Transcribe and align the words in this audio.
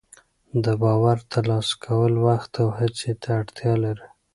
د 0.63 0.65
باور 0.81 1.17
ترلاسه 1.31 1.73
کول 1.85 2.13
وخت 2.27 2.51
او 2.63 2.67
هڅې 2.79 3.11
ته 3.21 3.29
اړتیا 3.39 3.73
لري. 3.83 4.07